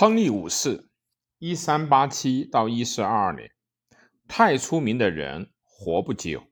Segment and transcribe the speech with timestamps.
[0.00, 0.88] 亨利五世，
[1.40, 3.50] 一三八七到一四二二年，
[4.28, 6.44] 太出名的人活不久。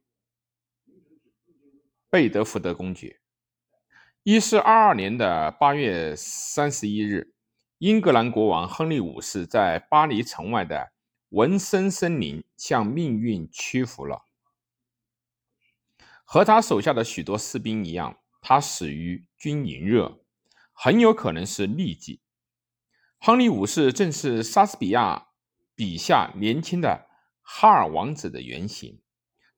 [2.11, 3.21] 贝德福德公爵，
[4.25, 7.35] 一四二二年的八月三十一日，
[7.79, 10.91] 英格兰国王亨利五世在巴黎城外的
[11.29, 14.25] 文森森林向命运屈服了。
[16.25, 20.21] 和他手下的许多士兵一样，他死于军营热，
[20.73, 22.21] 很有可能是痢疾。
[23.19, 25.29] 亨利五世正是莎士比亚
[25.75, 27.09] 笔下年轻的
[27.43, 29.01] 哈尔王子的原型。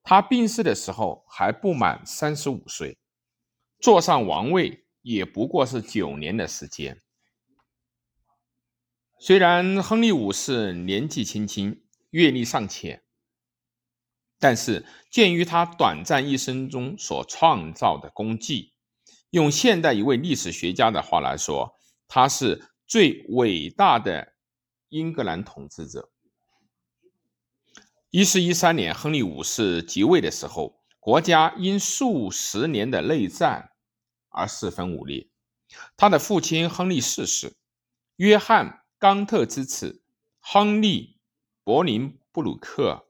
[0.03, 2.97] 他病逝的时候还不满三十五岁，
[3.79, 7.03] 坐上王位也不过是九年的时间。
[9.19, 13.03] 虽然亨利五世年纪轻轻，阅历尚浅，
[14.39, 18.73] 但是鉴于他短暂一生中所创造的功绩，
[19.31, 21.75] 用现代一位历史学家的话来说，
[22.07, 22.71] 他是。
[22.89, 24.33] 最伟大的
[24.89, 26.11] 英格兰统治者。
[28.09, 33.73] 一四一三年，亨利五世即位的时候，国家因数十年的内战
[34.31, 35.29] 而四分五裂。
[35.99, 37.59] 他的父亲亨利四世、
[38.17, 38.67] 约翰·
[38.99, 40.03] 冈特之子
[40.41, 41.19] 亨利·
[41.65, 43.07] 柏林布鲁克，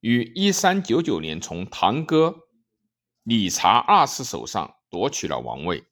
[0.00, 2.40] 于一三九九年从堂哥
[3.22, 5.82] 理查二世手上夺取了王位。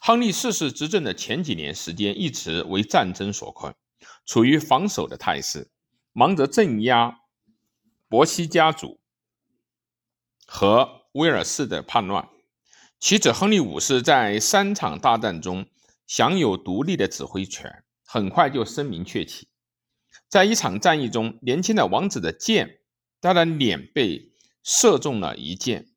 [0.00, 3.74] 亨利四世执政的前几年时间一直为战争所困，
[4.26, 5.70] 处于防守的态势，
[6.12, 7.20] 忙着镇压
[8.08, 9.00] 伯希家族
[10.46, 12.28] 和威尔士的叛乱。
[12.98, 15.66] 其子亨利五世在三场大战中
[16.06, 19.48] 享有独立的指挥权，很快就声名鹊起。
[20.28, 22.80] 在一场战役中，年轻的王子的剑，
[23.20, 25.91] 他的脸被射中了一箭，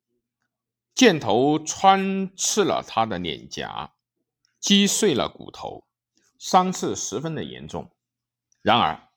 [0.96, 3.92] 箭头穿刺了他的脸颊。
[4.58, 5.86] 击碎了骨头，
[6.40, 7.94] 伤势十分的严重。
[8.62, 9.08] 然而，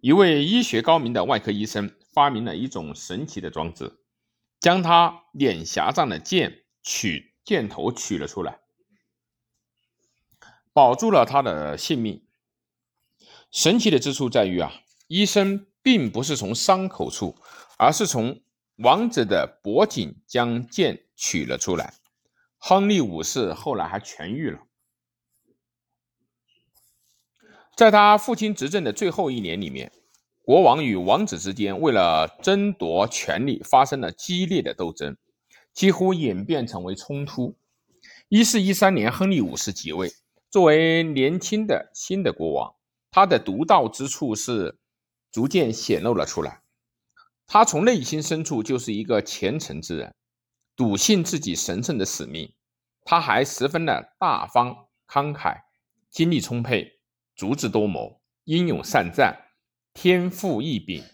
[0.00, 4.00] 一位医学高明的外科医生发明了一种神奇的装置，
[4.58, 8.58] 将他脸颊上的剑取箭头取了出来，
[10.72, 12.26] 保住了他的性命。
[13.52, 14.72] 神奇的之处在于啊，
[15.06, 17.36] 医生并不是从伤口处，
[17.78, 18.42] 而是从
[18.82, 21.94] 王子的脖颈将剑取了出来。
[22.58, 24.60] 亨利五世后来还痊愈了。
[27.76, 29.92] 在他父亲执政的最后一年里面，
[30.42, 35.16] 国王与王子之间为了争夺权力发生了激烈的斗争，
[35.72, 37.56] 几乎演变成为冲突。
[38.28, 40.12] 一四一三年，亨利五世即位，
[40.50, 42.74] 作为年轻的新的国王，
[43.10, 44.78] 他的独到之处是
[45.30, 46.61] 逐渐显露了出来。
[47.52, 50.14] 他从内心深处就是一个虔诚之人。
[50.74, 52.54] 笃信自己神圣的使命，
[53.04, 54.74] 他还十分的大方
[55.06, 55.60] 慷慨，
[56.10, 56.98] 精力充沛，
[57.36, 59.38] 足智多谋，英勇善战，
[59.92, 61.04] 天赋异禀。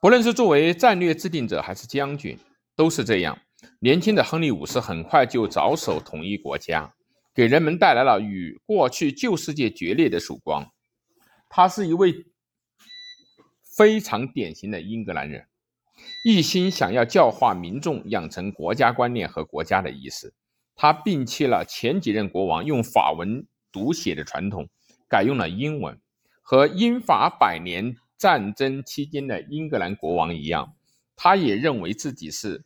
[0.00, 2.38] 不论是作为战略制定者还是将军，
[2.76, 3.36] 都是这样。
[3.80, 6.94] 年轻的亨利五世很快就着手统一国家，
[7.34, 10.70] 给人们带来了与过去旧世界决裂的曙光。
[11.48, 12.14] 他是一位
[13.76, 15.46] 非常典型的英格兰人。
[16.24, 20.32] 一心想要教化民众，养成国家观念和国家的意识。
[20.74, 24.68] 他摒弃了前几任国王用法文读写的传统，
[25.08, 25.98] 改用了英文。
[26.42, 30.74] 和英法百年战争期间的英格兰国王一样，
[31.16, 32.64] 他也认为自己是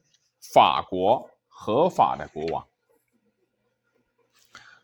[0.53, 2.67] 法国合法的国王。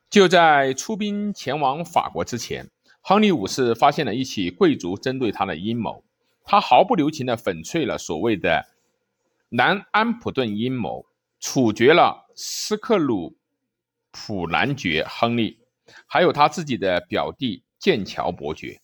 [0.09, 2.71] 就在出兵前往法国之前，
[3.03, 6.06] 亨利五世发现了一起贵族针对他的阴谋。
[6.47, 8.65] 他毫不留情地粉碎了所谓的
[9.49, 11.05] 南安普顿阴谋，
[11.41, 13.37] 处决了斯克鲁
[14.13, 15.59] 普男爵亨利，
[16.07, 18.81] 还有他自己的表弟剑桥伯爵。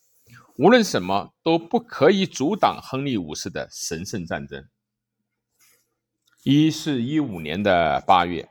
[0.59, 4.69] 无论什么都不可以阻挡亨利五世的神圣战争。
[6.45, 8.51] 一四一五年的八月，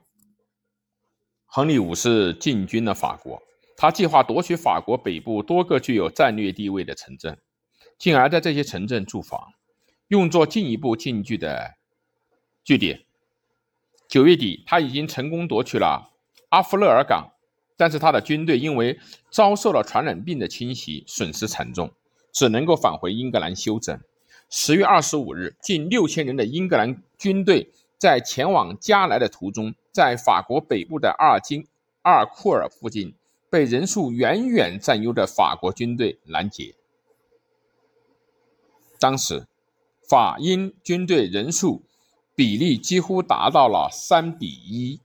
[1.46, 3.42] 亨利五世进军了法国，
[3.76, 7.38] 他计划夺取法国北部多个具有战略地位的城镇。
[8.02, 9.54] 进而，在这些城镇驻防，
[10.08, 11.76] 用作进一步进据的
[12.64, 13.04] 据点。
[14.08, 16.10] 九月底，他已经成功夺取了
[16.50, 17.32] 阿弗勒尔港，
[17.78, 19.00] 但是他的军队因为
[19.30, 21.92] 遭受了传染病的侵袭，损失惨重，
[22.34, 23.96] 只能够返回英格兰休整。
[24.50, 27.70] 十月二十五日，近六千人的英格兰军队
[28.00, 31.68] 在前往加莱的途中，在法国北部的阿尔金
[32.02, 33.14] 阿尔库尔附近，
[33.52, 36.74] 被人数远远占优的法国军队拦截。
[39.02, 39.48] 当时，
[40.08, 41.82] 法英军队人数
[42.36, 45.00] 比例几乎达到了三比一。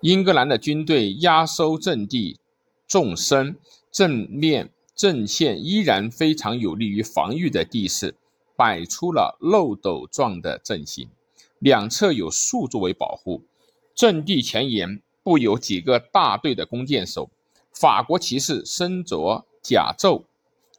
[0.00, 2.40] 英格兰的军队压收阵地
[2.88, 3.56] 纵深，
[3.92, 8.16] 正面阵线依然非常有利于防御的地势，
[8.56, 11.08] 摆出了漏斗状的阵型，
[11.60, 13.44] 两侧有树作为保护。
[13.94, 17.30] 阵地前沿布有几个大队的弓箭手，
[17.72, 20.24] 法国骑士身着甲胄，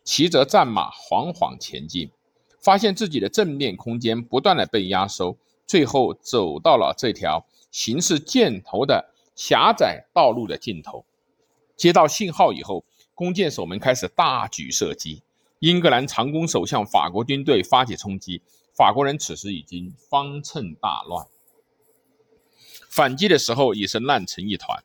[0.04, 2.12] 骑着战马缓缓前进。
[2.60, 5.36] 发现自己的正面空间不断的被压缩，
[5.68, 11.04] 最后走到了这条形似箭头的狭窄道路的尽头。
[11.76, 15.24] 接到信号以后，弓箭手们开始大举射击。
[15.60, 18.42] 英格兰长弓手向法国军队发起冲击，
[18.74, 21.28] 法国人此时已经方寸大乱，
[22.88, 24.84] 反击的时候已是乱成一团，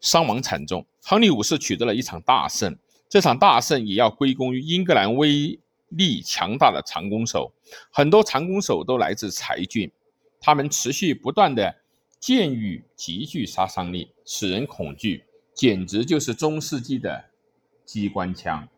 [0.00, 0.86] 伤亡惨重。
[1.02, 2.78] 亨利五世取得了一场大胜，
[3.08, 5.58] 这场大胜也要归功于英格兰威。
[5.92, 7.50] 力强大的长弓手，
[7.90, 9.90] 很多长弓手都来自才俊，
[10.38, 11.76] 他们持续不断的
[12.20, 15.24] 箭雨极具杀伤力，使人恐惧，
[15.54, 17.24] 简直就是中世纪的
[17.86, 18.68] 机关枪。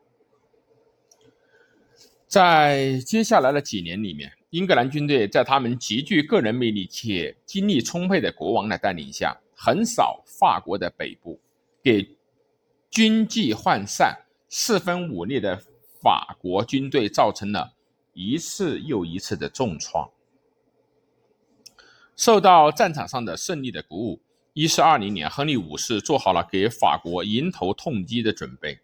[2.28, 11.40] 在接下来的几年里面，英格兰军队在他们极具个人魅力且精力充沛的国王的带领下，横扫法国的北部，
[11.82, 12.08] 给
[12.90, 15.62] 军纪涣散、四分五裂的。
[16.02, 17.74] 法国军队造成了
[18.14, 20.08] 一次又一次的重创。
[22.16, 24.22] 受到战场上的胜利的鼓舞，
[24.54, 28.80] 一四二零年，亨利五世做好了给法国迎头痛击的准备。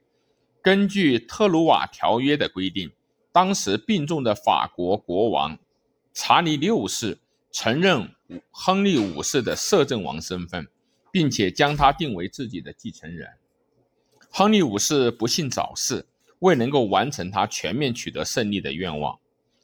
[0.61, 2.93] 根据特鲁瓦条约的规定，
[3.33, 5.59] 当时病重的法国国王
[6.13, 7.17] 查理六世
[7.51, 8.15] 承认
[8.51, 10.69] 亨利五世的摄政王身份，
[11.11, 13.31] 并且将他定为自己的继承人。
[14.31, 16.07] 亨利五世不幸早逝。
[16.41, 19.19] 未能够完成他全面取得胜利的愿望，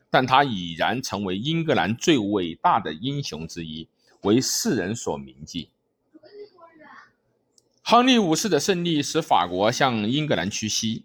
[0.09, 3.87] 但他已然成为英格兰最伟大的英雄之一，
[4.23, 5.69] 为世人所铭记。
[7.83, 11.05] 亨利五世的胜利使法国向英格兰屈膝，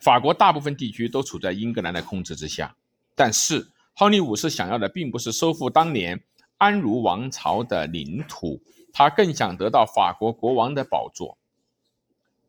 [0.00, 2.74] 法国大部分地区都处在英格兰的控制之下。
[3.14, 6.20] 但是，亨利五世想要的并不是收复当年
[6.58, 8.60] 安茹王朝的领土，
[8.92, 11.38] 他更想得到法国国王的宝座。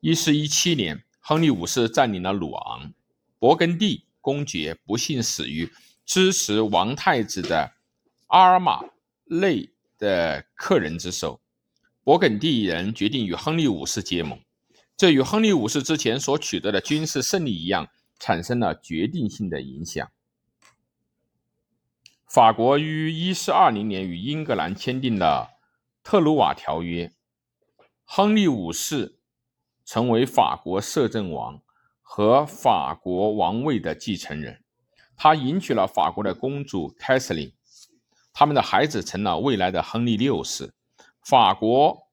[0.01, 1.03] 一四一七年。
[1.23, 2.93] 亨利五世占领了鲁昂，
[3.39, 5.71] 勃艮第公爵不幸死于
[6.03, 7.73] 支持王太子的
[8.25, 8.81] 阿尔马
[9.25, 9.69] 内
[9.99, 11.39] 的客人之手。
[12.03, 14.41] 勃艮第人决定与亨利五世结盟，
[14.97, 17.87] 这与亨利五世之前所取得的军事胜利一样，
[18.17, 20.09] 产生了决定性的影响。
[22.27, 25.59] 法国于一四二零年与英格兰签订了
[26.03, 27.13] 特鲁瓦条约，
[28.03, 29.19] 亨利五世。
[29.85, 31.61] 成为法国摄政王
[32.01, 34.63] 和法国王位的继承人，
[35.15, 37.53] 他迎娶了法国的公主凯瑟琳，
[38.33, 40.73] 他们的孩子成了未来的亨利六世。
[41.23, 42.07] 法国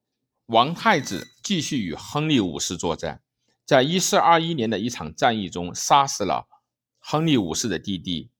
[0.46, 3.22] 王太子继续与亨利五世作战，
[3.64, 6.48] 在一四二一年的一场战役中杀死了
[6.98, 8.30] 亨利五世的弟弟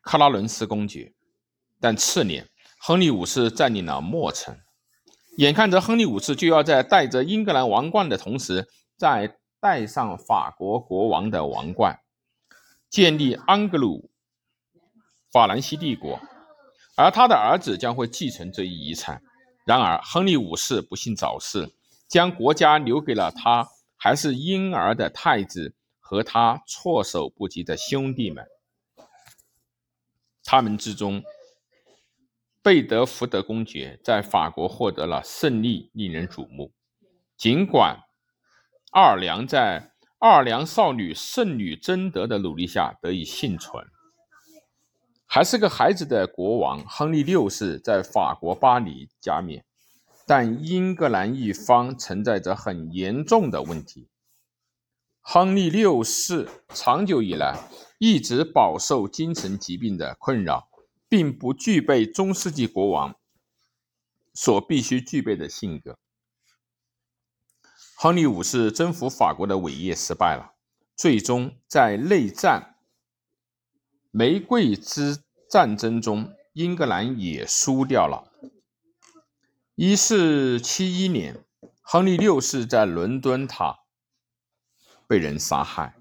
[0.00, 1.12] 克拉伦斯公爵，
[1.78, 2.48] 但次年
[2.78, 4.58] 亨利五世占领了莫城。
[5.36, 8.68] 眼看着亨利五世就要在戴着英格兰王冠的同时，
[8.98, 12.00] 再戴上法国国王的王冠，
[12.90, 14.10] 建立安格鲁
[15.30, 16.20] 法兰西帝国，
[16.96, 19.22] 而他的儿子将会继承这一遗产。
[19.64, 21.72] 然而，亨利五世不幸早逝，
[22.08, 23.66] 将国家留给了他
[23.96, 28.44] 还是婴儿的太子和他措手不及的兄弟们，
[30.44, 31.22] 他们之中。
[32.62, 36.72] 贝德福德公爵在法国获得了胜利，令人瞩目。
[37.36, 38.04] 尽管
[38.92, 43.84] 奥尔良在奥尔良少女圣女贞德的努力下得以幸存，
[45.26, 49.64] 还是个孩子的国王亨利六世在法国巴黎加冕，
[50.24, 54.08] 但英格兰一方存在着很严重的问题。
[55.20, 57.58] 亨利六世长久以来
[57.98, 60.68] 一直饱受精神疾病的困扰。
[61.12, 63.16] 并不具备中世纪国王
[64.32, 65.98] 所必须具备的性格。
[67.94, 70.54] 亨利五世征服法国的伟业失败了，
[70.96, 72.76] 最终在内战——
[74.10, 78.32] 玫瑰之战争中，英格兰也输掉了。
[79.74, 81.44] 一四七一年，
[81.82, 83.80] 亨利六世在伦敦塔
[85.06, 85.94] 被人杀害。